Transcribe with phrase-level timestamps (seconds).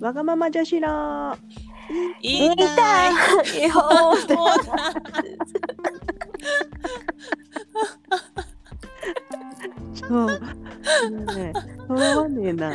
[0.00, 1.36] わがまま女子の
[2.22, 3.62] 言いたい。
[3.64, 3.72] よ
[9.94, 10.30] そう。
[11.36, 11.52] ね
[11.86, 12.72] 揃わねえな。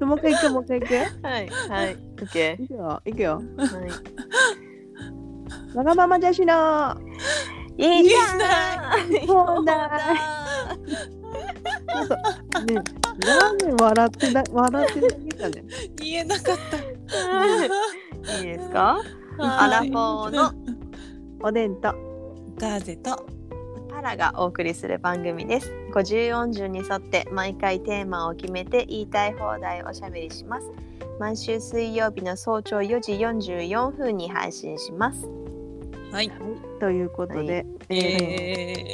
[0.00, 0.94] もう一回行くもう一回行く。
[1.26, 1.94] はいはい。
[1.94, 3.42] オッケいくよいくよ。
[3.56, 3.90] ーはい。
[5.76, 6.96] わがまま女子の
[7.76, 9.26] 言いたい。
[9.26, 10.37] そうだ
[12.64, 15.64] ねラーメン笑ってな笑ってだけだね。
[15.96, 18.36] 言えなかった。
[18.38, 18.42] い。
[18.42, 19.00] いですか？
[19.38, 20.52] アラフォーの
[21.42, 21.94] おでんと
[22.58, 23.26] ガーゼと。
[23.90, 25.72] パラがお送りする番組です。
[25.92, 30.70] 50音順に沿って毎回テーマを決めて言いたい放題おしゃべりします。
[31.18, 35.28] 毎週水曜日の早朝4時44分に配信します。
[36.12, 36.30] はい。
[36.78, 38.84] ということで、え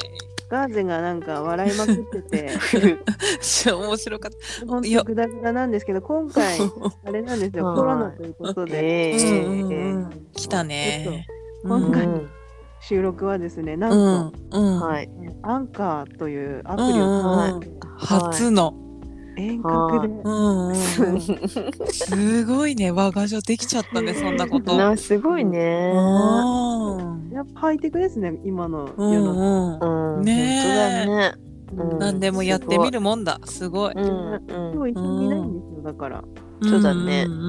[0.55, 2.51] ガーゼがなんか笑いまくってて。
[2.51, 4.31] ー、 面白かっ
[4.83, 4.87] た。
[4.87, 5.01] いや。
[5.01, 6.59] 本当グダグダなんですけど今回
[7.05, 7.67] あれなんですよ。
[7.67, 10.27] はいコロナということで、えうんうんーうん。
[10.33, 11.27] 来たね。
[11.65, 12.31] 今回うん。
[12.81, 14.33] 収録はですねなうん。
[14.51, 14.81] と、んうん。
[14.81, 15.11] はい。
[15.43, 17.55] アンカーというアプうんリをうん。
[17.57, 17.61] うん
[17.97, 18.75] 初の
[19.37, 21.21] 遠隔で、うんうんうん。
[21.21, 22.91] すごいね。
[22.91, 24.77] 我が女できちゃったねそんなこと。
[24.77, 25.93] なすごいね。
[25.95, 27.31] うん。
[27.33, 30.17] やっぱハイテクですね今のう世の中、んうん。
[30.19, 31.35] うん、ね。
[31.77, 31.99] うん。
[31.99, 33.41] 何でもやってみるもんだ。
[33.45, 33.95] すごい。
[33.95, 34.43] うん。
[34.75, 36.25] 今日一緒にいないんですよだから。
[36.63, 37.25] そうだね。
[37.25, 37.41] んうん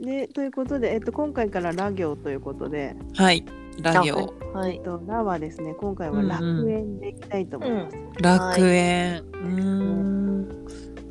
[0.00, 0.04] うん。
[0.04, 3.44] でということで、えっと、今回からラ行ということで、はい。
[3.80, 4.34] ラ行。
[4.54, 4.60] うん。
[4.60, 4.76] はい。
[4.76, 7.96] えっと、ラはですね今回は楽園でいきたいと思います。
[8.20, 9.22] 楽園。
[9.34, 10.11] うん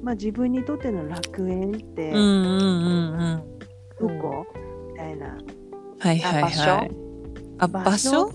[0.01, 3.43] まあ自分にとっての楽園ってうんうんうんうん。
[3.99, 4.45] どこ、
[4.91, 5.37] みたいな。
[5.99, 6.91] はいはいはい。
[7.59, 8.31] あ場所？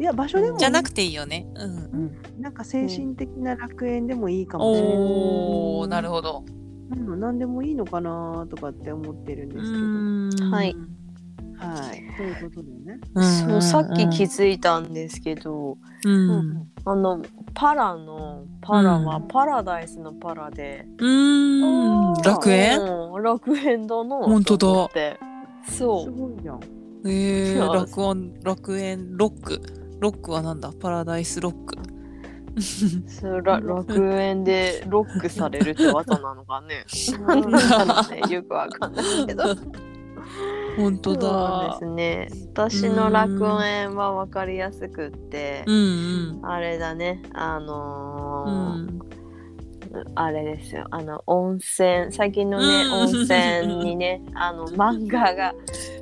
[0.00, 0.58] いや場所でもいい。
[0.58, 1.46] じゃなくていいよね。
[1.54, 4.96] うんうん、なんか精神的な楽園でもいいかもしれない。
[4.98, 6.44] おおなるほど。
[6.90, 10.48] うん、何でもいいのかなとかって思ってるんですけど。
[10.48, 10.52] ん。
[10.52, 10.76] はい
[11.64, 12.16] はい。
[12.16, 13.00] ということでね。
[13.48, 16.68] そうさっき気づいたんですけど、うん。
[16.84, 17.22] あの
[17.54, 19.28] パラのパラはうん。
[19.28, 22.14] パラダイスのパラで、うん。
[22.22, 22.80] 楽園？
[22.80, 23.22] うん。
[23.22, 24.66] 楽園だな本当だ。
[25.68, 26.12] そう。
[26.12, 26.60] ごいじゃん。
[27.06, 29.60] えー、楽園楽園ロック。
[30.00, 30.72] ロックはなんだ？
[30.72, 31.76] パラダイスロック。
[33.08, 36.84] そうら楽園でロックされるって技なのかね。
[37.26, 37.50] なん。
[37.50, 38.34] だろうね。
[38.34, 39.44] よくわかんないけど
[40.76, 42.28] 本当そうだですね。
[42.52, 47.22] 私の楽園はわかりやすくって、うんあれだね。
[47.32, 49.00] あうのーん。
[50.16, 50.86] あれですよ。
[50.90, 52.10] あの温泉。
[52.10, 52.92] 最近のね、うん。
[52.92, 55.54] 温泉にねあの 漫画が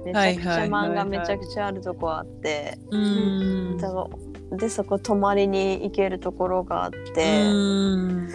[0.05, 3.77] めちゃくちゃはいはい漫画めちゃくちゃあるとこあって、うん
[4.57, 8.29] でそこ泊まりに行けるところがあって、うん。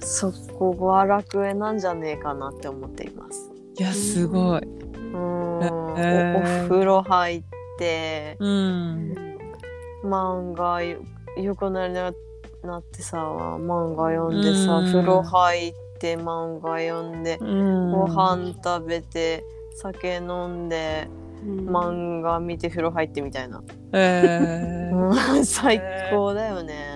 [0.00, 3.50] そこは楽園なんじゃねえかなって思っています。
[3.78, 4.62] いやすごい。
[4.62, 4.83] うん、
[5.16, 7.42] お風呂入っ
[7.78, 8.36] て。
[8.40, 9.14] うん。
[10.04, 10.98] 漫画よ
[11.38, 11.98] 横なりに
[12.62, 14.92] なってさ漫画読んでさ、うん。
[14.92, 17.92] 風呂入って漫画読んで、うん。
[17.92, 19.44] ご飯食べて
[19.76, 21.08] 酒飲んで
[21.44, 21.68] うん。
[21.68, 24.96] 漫画見て風呂入ってみたいな、えー。
[24.96, 25.10] う
[25.40, 26.93] ん最高だよね。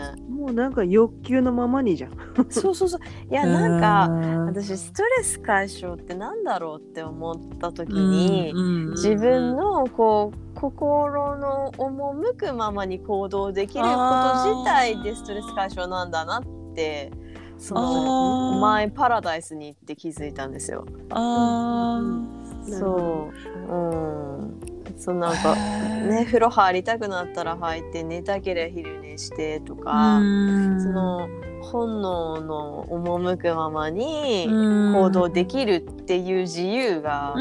[0.49, 2.13] もうなんか欲求のままにじゃん。
[2.49, 3.01] そうそうそう。
[3.31, 13.95] いやなんかうん私ストレス解消ってなんだろうって思った時に、うん自分のこう心の赴くままに行動できること
[14.51, 17.13] 自体でストレス解消なんだなって
[17.59, 20.87] その前パラダイスに行って気づいたんですよ。
[21.11, 22.01] あ
[22.67, 23.31] そ
[23.69, 23.77] う、う
[24.45, 25.43] ん、そうなんー。
[25.43, 30.81] かね風呂入りたくなったら入って寝たければ昼寝してとうか、ん。
[30.81, 31.29] その
[31.61, 34.95] 本能の赴くままにうん。
[34.95, 37.35] 行動できるっていう自由が、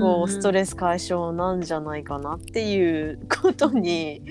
[0.00, 4.22] こうストレス解消なんじゃないかなっていうことに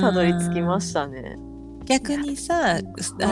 [0.00, 1.36] たどり着きましたね。
[1.84, 2.80] 逆にさあ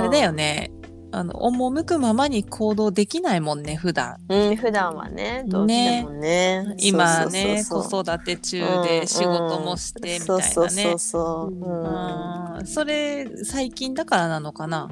[0.02, 0.70] れだよね
[1.12, 4.16] あの赴くままに行動できないもんね普段。
[4.28, 6.74] うん、普段はねどうしてもね。
[6.78, 10.42] 今ねそうそうそう子育て中で仕事もしてみたいなね。
[10.42, 11.58] そうそうそう、う。
[11.58, 12.66] んうん。
[12.66, 14.90] それ最近だからなのかな？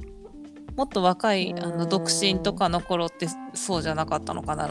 [0.76, 1.78] もっと若いあうん。
[1.78, 4.70] の独身とかの頃ってそうじゃなかったのかな？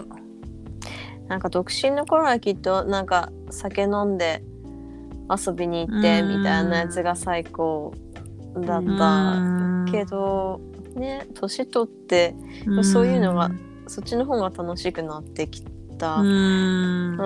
[1.27, 4.43] なんか独身の頃はきっとなんか酒飲んで
[5.29, 7.93] 遊びに行ってうんみたいなやつが最高
[8.55, 10.59] だったけど
[10.95, 12.35] ね年取って
[12.67, 13.49] うんそういうのが
[13.87, 15.61] そっちの方が楽しくなってき
[15.97, 16.15] た。
[16.17, 17.13] ううん。
[17.13, 17.17] ん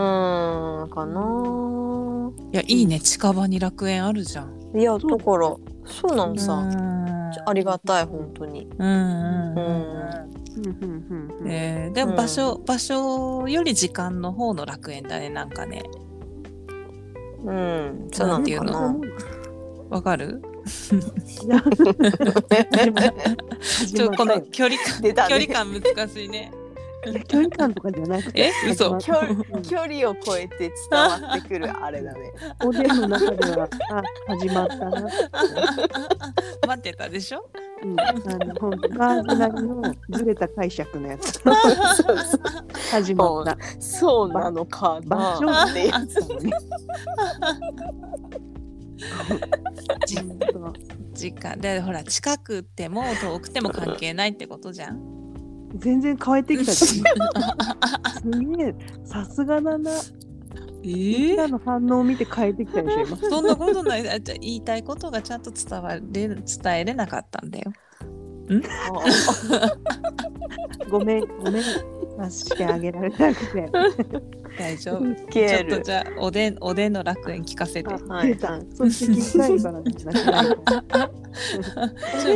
[0.89, 2.31] かな。
[2.51, 2.99] いやいいね。
[2.99, 4.77] 近場に楽園あるじゃん。
[4.77, 5.55] いやだから
[5.85, 6.53] そうなのさ。
[6.53, 7.07] うん。
[7.45, 8.67] ありがたい本当に。
[8.77, 10.17] うんうんうんうん。
[10.57, 10.65] うん。
[10.81, 15.83] うんうんえーでも場所、場所より時間の方の楽園だねなんかね。
[17.45, 18.95] うん、そうななんていうののかな。
[19.89, 20.41] わかる？
[23.95, 26.51] ちょこの距離感、ね距離感難しいね。
[27.27, 28.99] 距離感とかじゃなくてえ嘘。
[28.99, 32.33] 始まった距離を超えて伝わってくるあれだね。
[32.65, 34.91] おでんの中ではあ始まったな、
[36.67, 37.49] 待ってたでしょ？
[37.83, 41.39] うん、あの本当ガーズなりのずれた解釈のやつ。
[42.91, 43.57] 始まった。
[43.79, 46.15] そうなのか場な所ってやつ。
[46.15, 46.35] だね。
[46.39, 46.49] じ
[50.27, 50.73] 本当
[51.13, 55.17] 時間でほら近くても遠くても関係ないってことじゃん。
[55.75, 56.71] 全然変えてきた。
[56.71, 58.75] しすげえ。
[59.05, 59.91] さすがだな。
[60.83, 63.17] えみんなの反応を見て変えてきたでしょ今。
[63.17, 64.09] そんなことない。
[64.09, 67.73] あじゃあ言いたいことがちゃんと伝われ伝えれなかったんだよ。
[70.89, 71.63] ごめんごめん
[72.17, 73.69] 察してあげられなくて。
[74.57, 75.03] 大丈夫。
[75.05, 75.61] ウちょ。
[75.61, 77.93] っとじゃあおでんおでんの楽園聞かせて。
[77.93, 78.37] あはい。
[78.73, 80.09] そして聞きたいからねちょ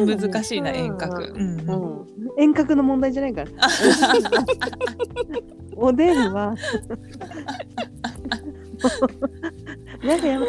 [0.03, 1.23] っと難しいな遠隔。
[1.23, 1.59] うん。
[1.61, 2.07] ううんん。
[2.37, 3.49] 遠隔の問題じゃないから。
[5.75, 6.55] おでんは
[10.03, 10.45] なんかやば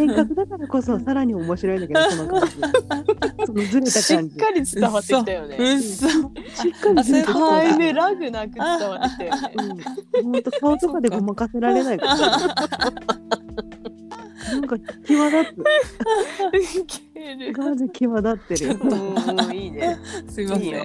[0.00, 2.54] 遠隔だからこそさらに面白いんだけどその感じ
[3.46, 5.56] そのずれたしっ感じかり伝わってきたよね。
[5.58, 9.84] うっそしっかりずれてあそういうことだタイムラグなく伝わってきたよね。
[10.14, 12.14] うん、ほんと顔とかでごまかせられないから。
[14.52, 14.76] なんか
[15.06, 15.62] 際立 ウ
[17.12, 17.58] ケるつ。。
[17.58, 18.78] ガーゼ際立ってるよ。
[18.82, 19.98] うん、いいね。
[20.28, 20.84] すいませんいいよいや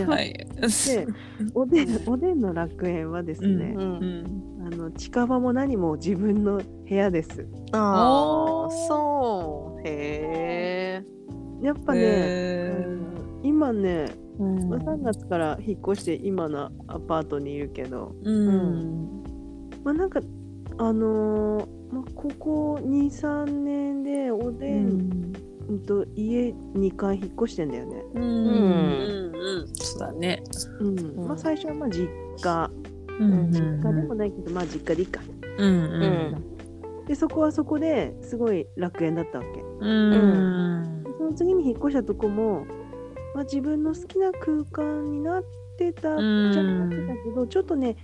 [0.00, 0.32] はい。
[0.32, 1.06] で
[1.54, 3.80] おでんおでんの楽園はですね、う。
[3.80, 4.22] うん。
[4.22, 7.46] んあの近場も何も自分の部屋です。
[7.72, 9.80] ああ、そう。
[9.86, 11.04] へえ。
[11.62, 14.68] やっぱね、へうん今ね、ーうん。
[14.68, 19.22] まあ3月から引っ越して今のアパートにいるけど、うん。
[19.84, 20.20] まあなんか
[20.78, 25.31] あのーまあ、ここ23年でおで、うんん
[25.72, 28.02] うん、と家2回引っ越してんだよね。
[28.14, 28.22] うん。
[28.22, 29.32] うん。
[29.34, 29.68] うん。
[29.74, 30.42] そうだね
[30.80, 31.26] うん。
[31.26, 32.08] まあ、最初はまあ実
[32.40, 32.70] 家、
[33.18, 33.50] うん。
[33.50, 35.20] 実家でもないけど、まあ実家でいいか。
[35.58, 35.66] うん。
[35.66, 36.06] う
[36.38, 37.06] ん。
[37.06, 39.60] でそこはそこですごい楽園だったわけ。
[39.60, 41.04] うん。
[41.04, 42.66] でその次に引っ越したとこも、
[43.34, 45.44] まあ、自分の好きな空間になっ
[45.78, 47.96] てたっちゃなってたけど、ちょっとね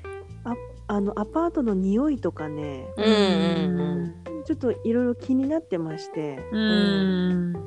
[0.45, 0.55] あ
[0.89, 3.05] あのアパートの匂いとかねうん。
[3.05, 3.81] うん。
[3.81, 4.28] うん。
[4.49, 6.39] ちょっといろいろ気になってまして。
[6.53, 7.53] うん。
[7.53, 7.59] な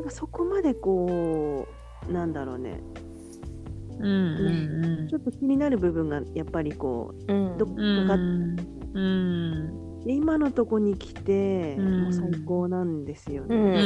[0.00, 1.66] んかそこまでこ
[2.08, 2.80] うなんだろうね。
[3.98, 7.58] うんちょっと気になる部分がやっぱりこううん。
[7.58, 10.04] どこうんかうん。
[10.04, 12.02] で今のとこに来て、うん。
[12.04, 13.56] もう最高なんですよね。
[13.56, 13.76] うんうんう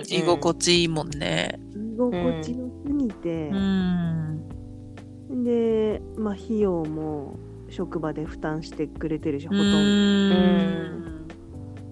[0.00, 0.02] ん。
[0.08, 1.60] 居心地いいもんね。
[1.74, 3.50] 居心地よすぎて。
[3.50, 4.48] う、ん。
[5.44, 7.38] で、まあ、費用も
[7.68, 11.21] 職場で負担してくれてるし、ほとんど。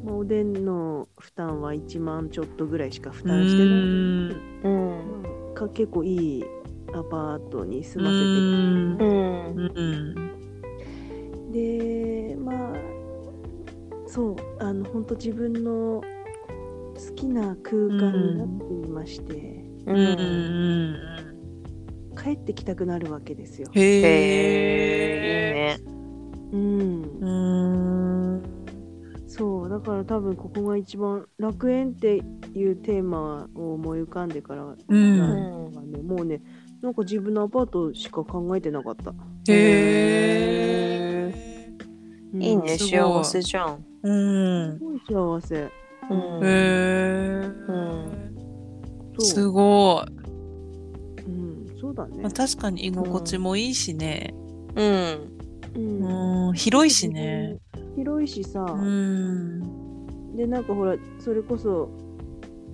[0.02, 3.68] んまあ、おでんの負担は1万ちょっとぐらいしか負担してない。
[3.68, 4.28] うん。
[5.22, 6.44] まあか結構いい
[6.92, 9.70] アパートに住まうんせてうん。
[9.76, 12.76] うんでまあ
[14.06, 19.34] そうあの本当自分の好きな空間になっていまして、
[19.86, 19.92] う。
[19.92, 20.96] うんん
[22.22, 23.70] 帰ってきたくなるわけですよ。
[23.72, 24.02] へへ
[25.70, 25.78] え。
[26.52, 27.26] うん、う
[27.76, 27.79] ん
[29.40, 32.16] そうだから多分ここが一番楽園って
[32.54, 36.42] いうテーマを思い浮かんでから、うんなんかねもうね
[36.82, 39.14] なんか自分のアパートしか考えてなかった。
[39.50, 39.54] へ
[41.32, 41.34] え
[42.34, 42.76] うんいいね。
[42.76, 43.82] すごい幸せじゃん。
[44.02, 45.68] うんすごい幸せ。
[46.10, 46.40] うん。
[46.42, 47.50] へえ
[49.18, 52.32] そうすごいうん、そうだねまあ。
[52.32, 54.34] 確かに居心地もいいしね
[54.76, 55.40] うん。
[55.74, 57.56] うんうん広いしね。
[58.00, 60.34] 広いしさ、うん。
[60.34, 61.90] でなんかほらそれこそ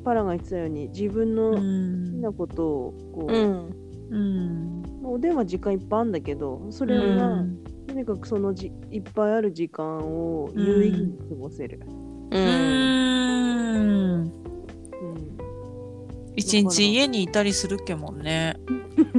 [0.04, 3.74] パラが言ってたように自分のう好きんなことをこう、うん。
[4.10, 4.82] うん。
[5.02, 7.58] まあお電話時間いっぱいあるんだけどそれうが、ん。
[7.88, 11.80] とにかくそのじいっぱいある時間を有意義に過ごせる。
[12.30, 12.38] う。
[12.38, 12.44] うん。
[12.44, 14.20] ん。
[14.20, 14.32] うん
[16.36, 18.56] 一日家にいたりするけもんね。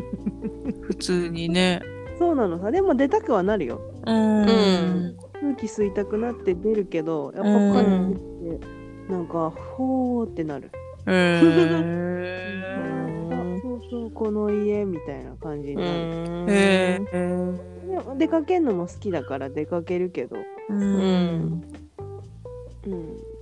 [0.84, 1.82] 普通にね。
[2.20, 2.70] そうなのさ。
[2.72, 3.82] でも出たくはなるよ。
[4.06, 7.84] うん空気吸いたくなって出るけどやっぱうん帰っ
[8.16, 8.26] てき
[9.08, 10.72] て、なんかほーってなる。
[13.62, 15.90] そうそうこの家みたいな感じにうなる。
[16.46, 16.50] ん。
[16.50, 17.18] えへえ
[17.88, 20.36] でも出かけるのも好きだから出かけるけど、
[20.70, 20.88] うんう
[21.54, 22.86] ん、っ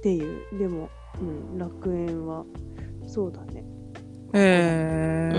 [0.03, 0.27] ていう
[0.59, 1.23] でも、う
[1.55, 2.45] ん、楽園は
[3.07, 3.63] そうだね
[4.33, 5.31] へうえ。
[5.33, 5.35] ん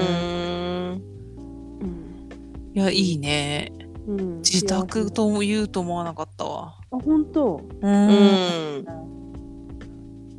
[1.81, 2.29] うん
[2.75, 3.73] いや、いいね。
[4.07, 6.75] うん、自宅と言うと思わなかったわ。
[6.93, 7.57] あ本当？
[7.57, 7.87] う。
[7.87, 8.87] うんん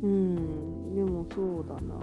[0.02, 1.94] うんでもそうだな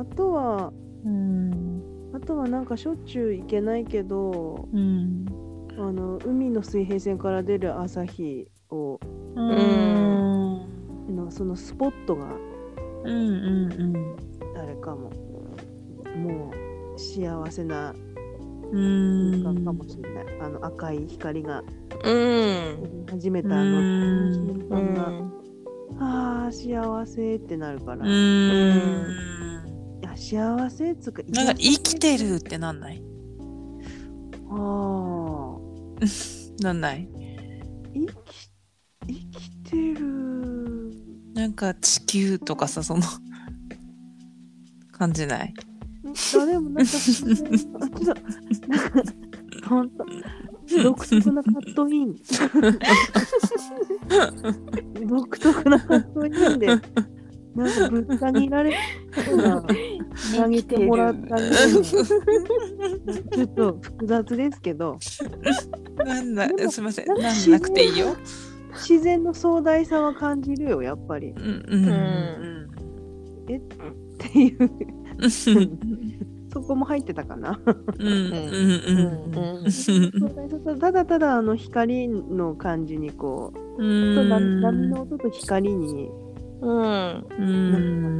[0.00, 0.72] あとは
[1.04, 1.82] うん。
[2.14, 5.26] あとはなんかしょっちゅう行けないけどうん。
[5.78, 9.00] あの海の水平線から出る朝日を
[9.34, 11.16] うん。
[11.16, 12.26] のそのスポットが
[13.04, 13.12] うんう
[13.92, 14.16] ん
[14.58, 15.10] あれかも
[16.16, 17.94] もう幸せな
[18.72, 19.64] うん。
[19.64, 21.62] かもしれない、あの赤い光が
[22.04, 23.68] うん始めたのん
[24.32, 25.32] 瞬う間が、ん
[26.00, 28.14] あー幸せってなるから、ういん。
[30.02, 31.22] や幸せっつうか？
[31.28, 33.02] なんか生きてるってなんない？
[34.50, 34.56] ああ
[36.62, 37.08] なんない？
[37.94, 38.14] 生き
[39.06, 40.92] 生きてる。
[41.34, 43.02] なんか地球とかさ、その
[44.92, 45.52] 感じない？
[46.36, 46.92] あでもなんか
[48.68, 50.04] なんかほんと
[50.82, 52.14] 独特なカットイン
[55.08, 58.76] 独特なカットインでなんかぶった切られ
[59.12, 59.62] そうな
[60.36, 64.98] 投げてもらったようなちょっと複雑ですけど
[65.96, 67.06] なんだすみません。
[67.06, 68.16] なんかなくていいよ。
[68.74, 72.68] 自然の壮大さは感じるよやっぱりっうんうんうん
[74.18, 75.07] ていううん。
[76.52, 77.60] そこも入ってたかな。
[77.98, 78.06] うん。
[78.06, 78.12] うん。
[78.12, 78.36] う
[79.60, 79.64] ん。
[79.64, 79.70] うん。
[79.70, 84.16] 壮大さとただただあの光の感じにこううん。
[84.16, 86.08] と波波の音と光に
[86.60, 87.26] うん。
[87.38, 87.44] う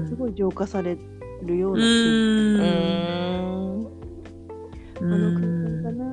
[0.05, 0.99] んすごい浄化され
[1.43, 3.87] るよううな気うん。
[4.99, 6.05] あの空間かな。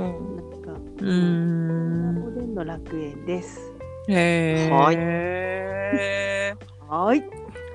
[0.00, 0.16] なん。
[0.16, 2.24] うんかうん。
[2.26, 3.72] おでんの楽園です。
[4.08, 4.96] へはい。
[4.98, 6.54] え
[6.88, 7.20] はい。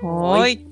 [0.02, 0.71] はーい。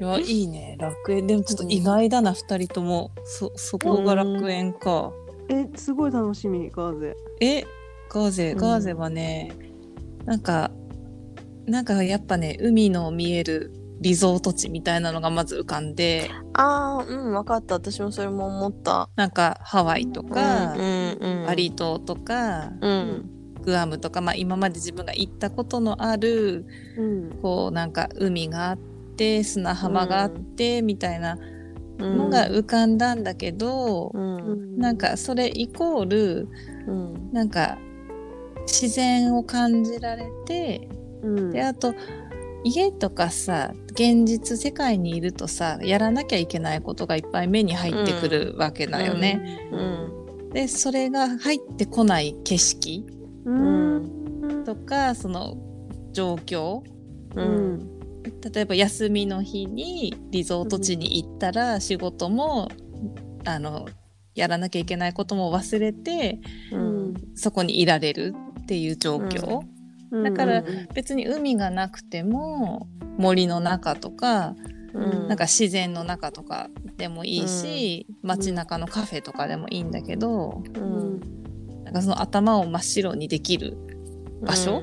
[0.00, 0.76] いや、いいね。
[0.78, 1.26] 楽園。
[1.26, 3.12] でもちょっと意外だな、二人とも。
[3.24, 5.12] そ、そこが楽園か。
[5.48, 7.16] えすごい楽しみガーゼ。
[7.40, 7.64] え、
[8.10, 8.58] ガーゼ、うん。
[8.58, 9.52] ガーゼはね、
[10.24, 10.70] なんか、
[11.66, 17.76] なんかやっぱね、海の見えるリゾート地みたいなのがまず浮かんで、ああうん分かった。
[17.76, 19.08] 私もそれも思った。
[19.14, 21.46] なんかハワイとか、うんうん。
[21.46, 23.30] バリ島とか、うん
[23.62, 26.66] グアムとか、まあ今まで自分が行ったことのある、
[26.98, 27.30] うん。
[27.40, 28.78] こうなんか海があっ
[29.16, 31.38] て、砂浜があって、みたいな
[31.98, 32.18] うん。
[32.18, 34.78] のが浮かんだんだけど、うん。
[34.78, 36.48] なんかそれイコール
[36.86, 37.32] うん。
[37.32, 37.78] なんか
[38.66, 40.88] 自然を感じられて
[41.22, 41.50] うん。
[41.50, 41.94] であと
[42.64, 49.68] 家とかさ現実世界にいるとさやらなきゃいけないことがいっぱい目に入ってくるわけだよね。
[49.70, 50.50] うん。
[50.50, 53.04] でそれが入ってこない景色
[53.44, 54.64] うん。
[54.64, 55.56] とかその
[56.12, 56.82] 状況。
[57.34, 57.74] ううん。
[57.74, 62.68] ん例えば休みの日にリゾート地に行ったら仕事も
[63.44, 63.88] あの
[64.36, 66.38] やらなきゃいけないことも忘れて
[66.70, 67.14] うん。
[67.34, 69.60] そこにいられるっていう状況、
[70.12, 70.22] うん。
[70.22, 72.86] だからうん別に海がなくても
[73.18, 74.54] 森の中とか、
[74.94, 75.28] うん。
[75.28, 81.20] なんか自然の中とかでもいいし、街中のカフェとかでもいいんだけどううんん
[81.92, 83.76] なんかその頭を真っ白にできる
[84.40, 84.82] 場所？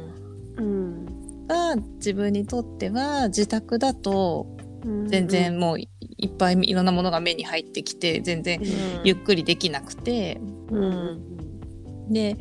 [0.58, 1.06] うん。
[1.48, 4.46] が自分にとっては自宅だと
[4.86, 5.08] うん。
[5.08, 5.89] 全然もうい
[6.20, 8.62] いっぱいいろんなものが目に入ってきて全然
[9.04, 10.39] ゆっくりできなくて。
[10.70, 12.12] うん。
[12.12, 12.38] で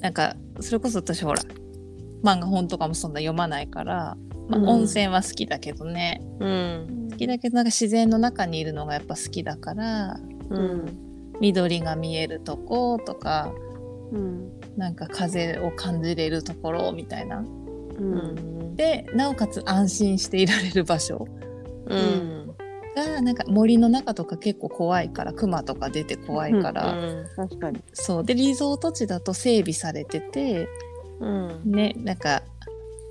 [0.00, 1.42] なんかそれこそ私ほら
[2.22, 4.16] 漫画本とかもそんな読まないから、
[4.48, 4.68] まあうん。
[4.68, 6.22] 温泉は好きだけどね。
[6.40, 7.08] うん。
[7.10, 10.18] 好きだけどなんか自然の中にいるのがやっぱ好きだから
[10.48, 10.98] うん。
[11.40, 13.52] 緑が見えるとことか
[14.12, 14.52] うん。
[14.76, 17.40] なんか風を感じれるところみたいな。
[17.40, 17.44] う
[17.98, 18.72] うん。
[18.72, 21.26] んでなおかつ安心していられる場所。
[21.86, 22.54] うん。
[22.94, 26.94] がなんか森の中とか結構怖いからクマとか出て怖いから、
[27.36, 27.80] 確かに。
[27.92, 28.24] そう。
[28.24, 30.68] でリゾート地だと整備されてて
[31.20, 31.60] うん。
[31.64, 32.42] ねなんか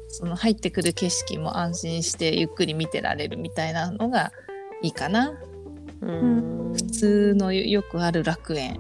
[0.10, 4.31] その入ってくる景色も安心してゆっくり見てられるみたいなのが
[4.81, 5.34] いいかな。
[6.01, 6.74] うん。
[6.74, 8.79] 普通のよよくある楽園、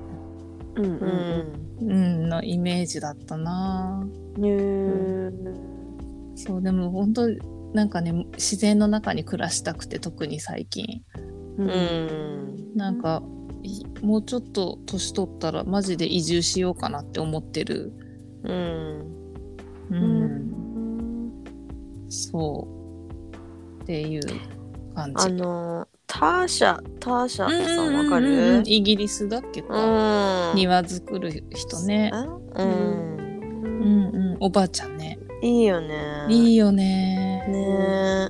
[0.75, 0.97] うんううんん。
[0.97, 4.05] うん、のイメージだったな。
[4.37, 5.31] ねえ
[6.35, 7.27] そうでも本当
[7.73, 11.03] なんかね自然の中に暮らしたくて特に最近。
[11.57, 12.75] ううん。
[12.75, 13.21] なんか
[13.63, 17.93] いもうちょっと年取ったらマジで移住しようかなって思ってる。
[18.43, 19.11] うん。
[19.89, 21.43] うん、うん。
[22.09, 22.67] そ
[23.79, 23.83] う。
[23.83, 24.21] っていう
[24.95, 25.25] 感じ。
[25.25, 28.63] あのターシャターシャさんわかる？
[28.63, 30.55] んイギリスだっけか、うん。
[30.57, 32.11] 庭作る人ね。
[32.13, 33.15] うん。
[33.15, 34.37] うんうん。
[34.41, 35.17] おばあちゃんね。
[35.41, 36.25] いいよね。
[36.27, 37.45] いいよね。
[37.47, 38.29] ね。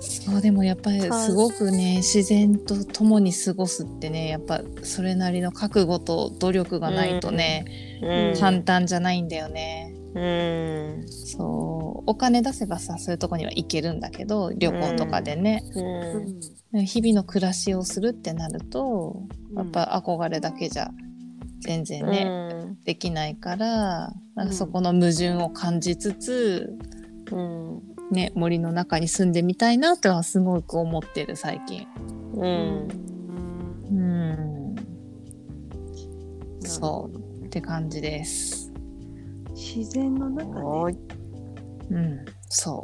[0.00, 7.64] そうでもやっぱりすごくね自然と共に過ごすってねやっぱそれなりの覚悟と努力がないとね、
[8.02, 8.40] うん。
[8.40, 9.91] 簡単じゃないんだよね。
[10.14, 11.08] うん。
[11.08, 15.62] そうお金出せばさそういうとこには行けるんだけど旅行とかでね、
[16.72, 16.84] うん。
[16.84, 20.90] 日々の暮らしをするってなるとうんやっぱ憧れだけじゃ
[21.60, 26.78] 全然ね、ねできないからなんかそこの矛盾を感じつつ、
[27.30, 27.82] うん。
[28.10, 31.86] ね、森の中に住んでみたいなとはすごく思ってる最近。
[32.34, 32.88] うん。
[33.90, 34.76] うん。
[36.60, 37.10] そ
[37.42, 38.61] うって感じです。
[39.74, 40.98] 自然の中はでい
[41.90, 42.82] うん、そ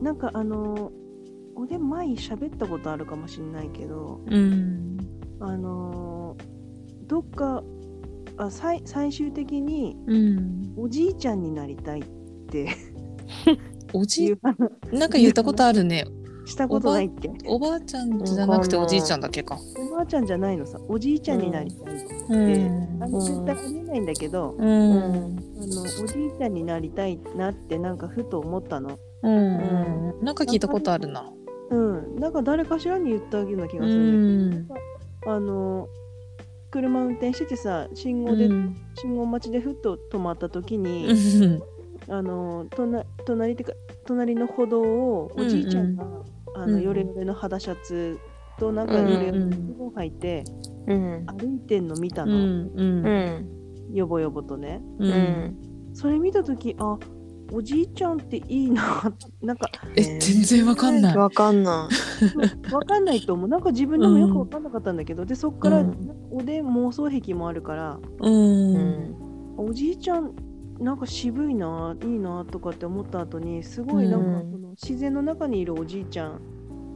[0.00, 0.90] なんかあの
[1.56, 4.30] 俺前喋ったことあるかもしれないけどう。
[4.30, 4.98] うん。
[5.40, 6.36] あの
[7.06, 7.62] どっか
[8.36, 10.74] あ最最終的にうん。
[10.76, 12.04] おじいちゃんになりたいっ
[12.48, 12.66] てい
[13.92, 14.58] おじ う話
[14.92, 16.04] なんか言ったことあるね。
[16.46, 19.58] したことないっけおばあちゃんじゃなくておじいちゃんだけか。
[19.76, 20.78] おばあちゃんじゃないのさ。
[20.88, 23.02] おじいちゃんになりたいって、うん。
[23.02, 24.66] あの絶対ありえないんだけど、うん。
[24.66, 28.98] あのおじいちゃんになりたいなってなんかふと思ったの。
[29.22, 30.24] うん。
[30.24, 31.32] なんか聞いたことあるな。
[31.70, 32.16] うん。
[32.16, 34.80] なんか誰かしらに言ったような気がうするんだけ
[35.26, 35.36] ど、ん。
[35.36, 35.88] あの
[36.70, 38.48] 車運転しててさ信号で、
[38.96, 41.08] 信号待ちでふっと止まった時に、
[42.08, 43.72] あの隣隣ってか
[44.04, 46.04] 隣の歩道をおじいちゃんが、
[46.54, 48.18] あのうんヨレヨレの肌シャツ
[48.58, 50.44] となんかヨレヨレのズボン履いて
[50.86, 52.38] うん歩いてんの見たうの、ん。
[52.74, 53.06] うん。
[53.06, 55.04] うんよぼよぼとねう。
[55.06, 55.56] うんん
[55.92, 56.98] それ見た時あ
[57.52, 58.82] おじいちゃんっていいな
[59.42, 61.16] なんかえ、全然わかんない。
[61.16, 61.88] わかんな
[62.72, 65.94] わかんないと思うなんか自分でもよくわかんなかったんだけど、でそっから、うん
[66.32, 68.30] おでん妄想癖もあるからう。
[68.30, 69.14] ん
[69.58, 70.32] おじいちゃん
[70.80, 76.40] なんか渋いないいなとかって思った後にすごいなんかうんその自然の中にいるおじいちゃん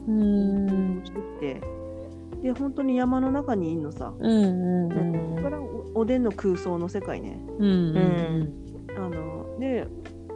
[0.08, 1.02] うん。
[1.04, 1.60] してきて
[2.42, 4.44] で本当に山の中にいんのさうん。
[4.44, 4.92] うん。
[4.92, 8.52] うんそこからおおでんの空想の世界ねうん。
[8.96, 9.86] あので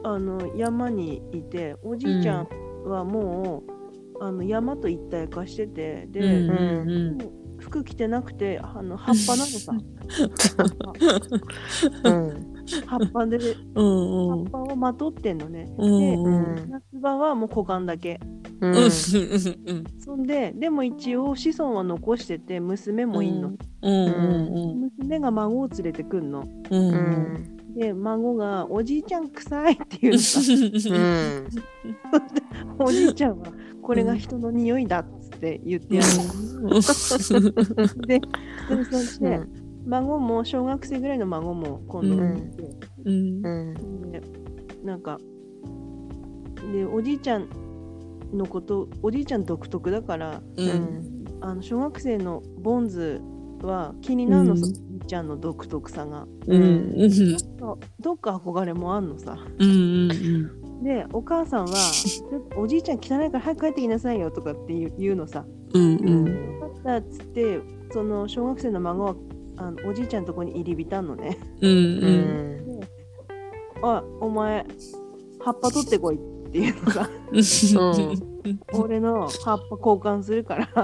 [0.04, 2.48] あの山にいておじいちゃん
[2.84, 3.62] はも
[4.18, 6.52] う、あの山と一体化しててで、う
[7.14, 7.18] ん。
[7.60, 9.72] 服着てなくてあの葉っぱなのさ
[12.04, 12.51] うん
[12.86, 14.44] 葉っぱでうん。
[14.44, 16.00] 葉っぱをまとってんのね、うん。
[16.00, 18.20] でうん夏場はもう股間だけ
[18.60, 18.90] うんうん。
[18.90, 24.90] そんででも一応子孫は残してて娘もいんの、うん。
[24.98, 26.76] 娘が孫を連れてくんのう。
[26.76, 30.40] うんんで孫が「おじいちゃん臭い」って言うのさ
[30.90, 31.48] うん
[32.86, 33.46] おじいちゃんは
[33.80, 36.08] これが人の匂いだっつって言ってやる
[36.62, 36.70] の、
[38.06, 39.40] ででそして、
[39.86, 42.22] 孫も小学生ぐらいの孫も今度うん
[43.04, 43.44] うん。
[43.44, 44.22] うんで
[44.84, 45.18] なんか
[46.72, 47.48] でおじいちゃん
[48.32, 50.62] のことおじいちゃん独特だからう。
[50.62, 53.20] うんんあの小学生のボンズ
[53.62, 56.96] は気になるのさ、うんおじいちゃんの独特さがうん。
[58.00, 60.82] どっか憧れもあんのさうん。
[60.84, 61.74] でお母さんは
[62.56, 65.96] 「おじいちゃん汚いから早く帰ってきなさいよ」とかって言う言うのさうん。
[66.24, 67.60] 「分かった」っつって
[67.92, 69.14] その小学生の孫は
[69.56, 71.38] あのおじいちゃんのとこに入り浸んのね。
[71.60, 71.70] うん。
[71.70, 72.80] ううん。
[72.80, 72.80] ん
[73.82, 74.64] あお前
[75.40, 76.18] 葉っぱ取ってこいっ
[76.52, 77.08] ていうのさ
[78.72, 80.66] 俺の葉っぱ交換するから。
[80.74, 80.82] 葉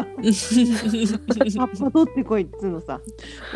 [1.65, 3.01] っぱ取ってこいっつうのさ。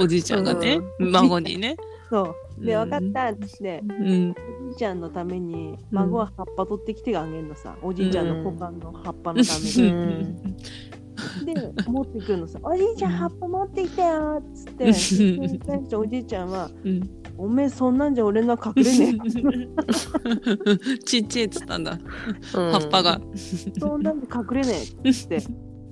[0.01, 1.77] おじいちゃんがね、孫にね。
[2.11, 2.65] そう。
[2.65, 2.91] でうん。
[2.91, 3.33] 分かった。
[3.33, 4.35] っつってうん。
[4.67, 7.77] おじいちゃんのために孫は葉っぱ取ってきてあげるのさ。
[7.83, 10.57] おじいちゃんの股間の葉っぱのために、うん
[11.45, 11.55] で
[11.87, 17.11] 持ってくるのさ「おじいちゃん葉っぱ持ってきたよ」っつっておじいちゃんはうん。
[17.39, 19.19] 「おめえそんなんじゃ俺のは隠れね
[21.05, 21.99] ちっちゃいっつったんだ。
[22.53, 23.21] 葉葉っぱが。
[23.35, 23.39] え
[23.81, 25.43] そんなんで隠れねえ」っつって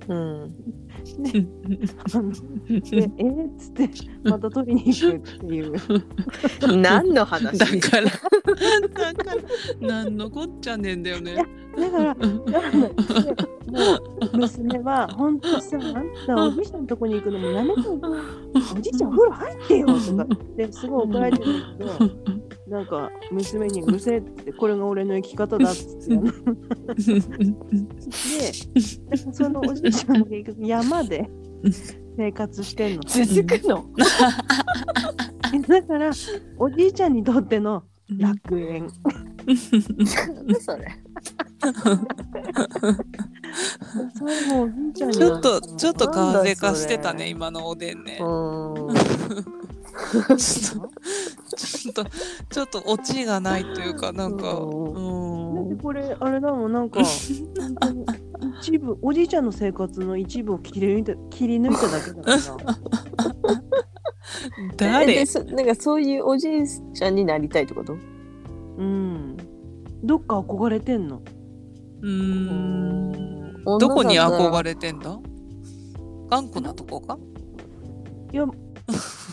[0.07, 0.55] うん
[2.13, 2.31] あの
[2.81, 3.89] で「えっ?」つって
[4.23, 5.73] また取りに行くっていう
[6.77, 7.57] 何の話？
[7.57, 8.05] だから。
[8.05, 9.33] だか
[9.81, 9.87] ら。
[9.87, 11.35] なんのこっちゃねえんだよね。
[11.77, 12.89] だからだからでも
[14.33, 17.99] う娘は本当さあんたおじいちゃんのとこに行くのもやめてよ
[18.75, 22.11] おじいちゃんお風呂入ってよとかってすごい怒られてるんだけど
[22.71, 26.15] なんか娘に「うるせえ」ってこれが俺の生き方だっつって
[29.09, 31.29] でそのおじいちゃんも結局山で
[32.17, 33.03] 生活してんの。
[33.03, 33.85] 続くの。
[35.67, 36.11] だから
[36.57, 37.83] おじいちゃんにとっての
[38.17, 38.87] 楽園。
[39.45, 40.87] 何それ。
[44.93, 48.19] ちょっと、ちょっと風化してたね、今のおでんね。
[50.29, 50.89] うんちょっと、
[51.55, 52.05] ちょっと、
[52.49, 54.43] ちょっとオチがないというか、なんか。
[54.43, 55.69] そううん。
[55.69, 57.01] だってこれあれだもんなんか
[58.61, 62.31] 一部おじいちゃんの生活の一部を切り抜いた切り抜いただけだか
[62.63, 62.75] ら
[64.73, 65.25] え誰
[65.55, 67.93] なんかそういうおじいちゃんになりたいってこと？
[68.77, 69.37] うん。
[70.03, 71.21] どっか憧れてんの？
[72.01, 73.61] うーん。
[73.65, 75.19] 女どこに憧れてんだ？
[76.29, 77.17] 頑固なとこか？
[78.33, 78.45] いや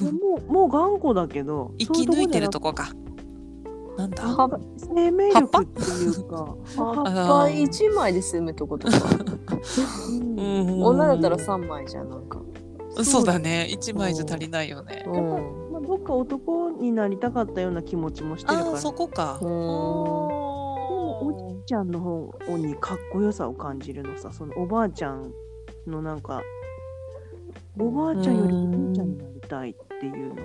[0.04, 2.90] もうもう頑固だけど生き抜いてるとここか。
[3.96, 4.22] なんだ？
[4.76, 7.44] 生命力っていうか葉っあぱ？
[7.48, 8.96] ー一枚で済むとことか
[10.08, 10.38] うん。
[10.38, 10.82] うん。
[10.84, 12.40] 女だったら三枚じゃんなんか。
[13.02, 13.66] そうだね。
[13.70, 15.04] 一枚じゃ足りないよね。
[15.06, 15.10] う。
[15.10, 18.76] んまあ、どっか男になりたかったような気持ちもしてるから。
[18.78, 19.38] そこか。
[19.42, 20.36] お
[21.20, 25.32] おじいちゃんの方にかっこよさを感じるのさそのおばあちゃん
[25.86, 26.42] のなんか
[27.76, 30.42] おばあちゃんよりおじいちゃんになりたいっていうのが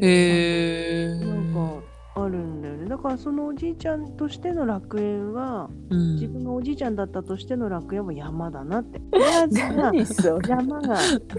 [0.00, 2.88] へえなんかあるんだよね。
[2.88, 6.14] だからそのおじいちゃんとしての楽園はうん。
[6.14, 9.00] 自分がおじいちゃんだったとしての楽園は山だなって。
[10.46, 10.98] 山が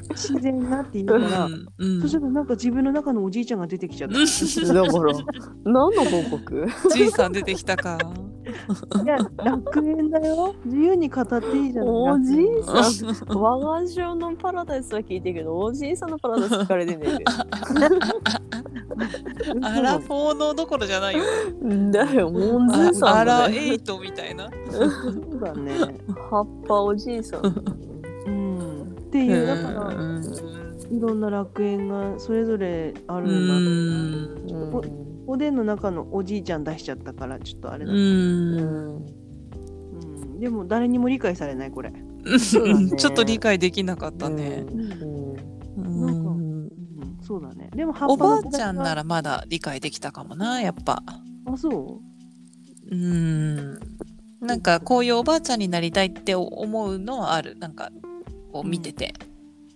[0.09, 1.47] 自然なって言うから、
[1.77, 2.01] うん。
[2.01, 4.15] そしたらなんか自分の中のおじいちゃんが出てきちゃった。
[4.15, 5.13] だから
[5.63, 6.67] 何の報告？
[6.93, 7.99] じいさん出てきたか
[9.03, 10.55] いや楽園だよ。
[10.65, 11.91] 自由に語っていいじゃない。
[11.91, 12.73] おじいさ
[13.33, 13.37] ん。
[13.37, 17.17] 我が女のパラダイスは聞いてるけどおじいさんのパラダイス聞かれてね
[19.61, 21.23] アラフォーのどころじゃないよ。
[21.91, 22.29] だよ。
[22.29, 23.69] 門あ前さアラんだね。
[23.69, 24.49] エイトみたいな。
[24.69, 25.73] そうだね。
[26.29, 27.45] 葉っぱおじいさん。
[28.27, 28.81] うん。
[28.81, 30.23] っていうだからうん。
[30.91, 33.31] いろんな楽園がそれぞれあるう。
[33.31, 34.71] ん。
[34.71, 34.87] だ。
[35.25, 37.91] んうんおでんの中のおじいちゃん出しちゃったからちょっとあれだ。
[37.91, 41.91] ううんんでも誰にも理解されないこれ。
[42.39, 44.65] ちょっと理解できなかったね。
[44.67, 44.81] うん
[45.75, 46.69] うんうん、
[47.21, 47.69] そうだね。
[47.75, 51.01] でもおばあちゃんならまだ理解できたかもなやっぱ。
[51.45, 52.01] あそ
[52.91, 52.95] う？
[52.95, 53.79] ん
[54.41, 57.91] なんかこういうおばあちゃんになりたいって思うのはあるなんか
[58.51, 59.13] こう見てて。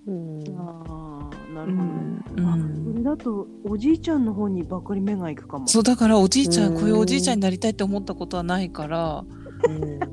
[0.05, 0.43] うんう。
[0.57, 2.23] ああなうるほどね。
[2.37, 5.67] うんだとおじいちゃんの方にばっかり目が行くかも。
[5.67, 9.23] そうだからおじいちゃうんんこういうおじいちゃんになりたいって思ったことはないから
[9.67, 9.99] うん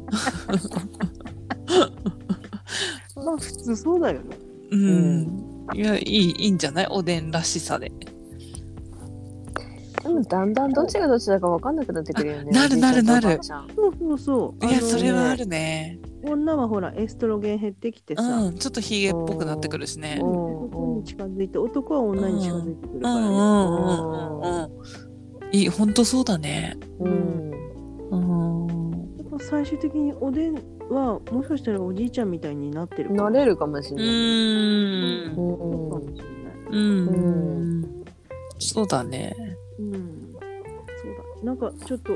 [3.25, 4.37] まあ普通そうだよね。
[4.71, 5.29] うん、
[5.75, 6.87] いやいいいいんじゃない？
[6.91, 7.93] おでんらしさで。
[10.03, 12.51] でもだんだんどっちがどっちだか分かんなくなってくるよね。
[12.53, 13.61] なるなるなるそう
[13.99, 14.67] そうそう。
[14.67, 15.99] いやそれはあるね。
[16.25, 20.19] 女はほらエストロゲン減ってきてさ、うんちょっとひげっぽくなってくるしね。
[20.21, 24.69] うん男に近づいて男は女に近づいてくるからね。
[25.53, 26.77] いい本当そうだね。
[26.99, 27.51] うん。
[28.11, 28.91] うん。
[29.19, 30.55] やっぱ最終的におでん
[30.91, 35.31] はもしかしたらおじいちゃんみたいになってるなれるかもしれうない。
[35.31, 35.35] ん。
[35.35, 36.73] そうかうもしれない。
[36.73, 38.05] うん。
[38.59, 39.37] そうだね。
[39.79, 40.33] うん。
[40.33, 40.45] そう
[41.39, 41.45] だ。
[41.45, 42.13] なんかちょっと、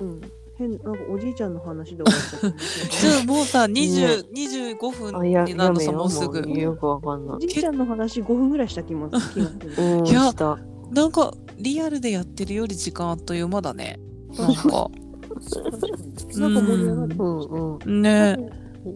[0.00, 0.20] うん。
[0.58, 4.30] 変なんかおじいちゃんの話で終わっちゃったんだけじゃあもうさ ね20、
[4.76, 6.46] 25分あ、いや、になるのさもうすぐ。
[6.46, 7.36] もうよくわかんなど。
[7.36, 9.72] おじいちゃんの話5分ぐらいした気も 気がする。
[9.78, 10.58] うん、いやした。
[10.90, 13.98] なんかリアルでやってるより時間あっという間だね。
[14.36, 14.90] なんか。
[16.38, 17.16] なんか盛り上がる。
[17.18, 18.02] うんうん。
[18.02, 18.36] ね。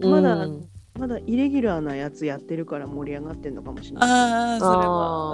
[0.01, 4.11] まだうんまだイレギュラーなやつやってるから盛り上がってんのかもしれない。
[4.11, 5.33] ああ、それうは。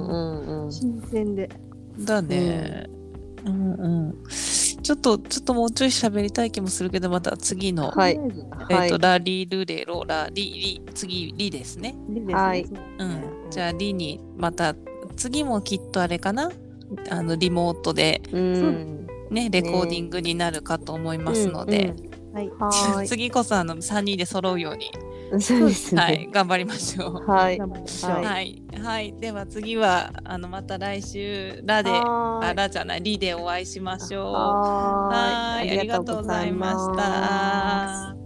[0.00, 0.72] んうんうん。
[0.72, 1.48] 新鮮で。
[1.96, 2.04] うん。
[2.04, 2.86] だね。
[3.46, 4.14] うんうん。
[4.82, 8.12] ちょっと、ちょっともうちょい喋りたい気もするけど、また次の、はい。
[8.12, 8.98] えずねえっ、と、はい。
[8.98, 11.96] ラリルレロラリリ、次、リですね。
[12.08, 12.34] いいですね。
[12.34, 12.66] はい。
[12.66, 13.50] そううん。
[13.50, 14.74] じゃあ、リに、また、
[15.16, 16.50] 次もきっとあれかな？
[17.10, 19.06] あの、リモートで、うん。
[19.30, 21.94] ね、レコーディングになるかと思いますので、
[22.32, 23.06] はい。
[23.06, 24.90] 次こそあの3人で揃うように、
[25.38, 26.02] そうですね。
[26.02, 27.30] はい、頑張りましょう。
[27.30, 27.58] はい。
[27.58, 34.32] 頑張りましょうははい、はい、では次はあのまた来週ラで、あラじゃないリでお会いしましょう。
[34.32, 38.19] はーいはいありがとうございました。